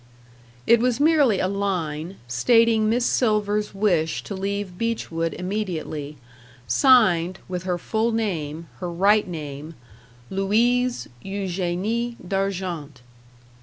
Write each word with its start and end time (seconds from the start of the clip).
It 0.65 0.79
was 0.79 0.99
merely 0.99 1.39
a 1.39 1.47
line, 1.47 2.15
stating 2.27 2.89
Miss 2.89 3.05
Silver's 3.05 3.75
wish 3.75 4.23
to 4.23 4.33
leave 4.33 4.75
Beechwood 4.75 5.35
immediately; 5.35 6.17
signed, 6.67 7.37
with 7.47 7.65
her 7.65 7.77
full 7.77 8.11
name 8.11 8.67
her 8.79 8.91
right 8.91 9.27
name 9.27 9.75
"Louise 10.31 11.07
Eugenie 11.21 12.17
D'Argent." 12.27 13.03